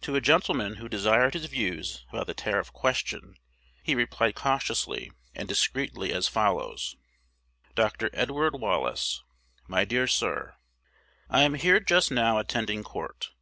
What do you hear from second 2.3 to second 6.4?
tariff question, he replied cautiously and discreetly as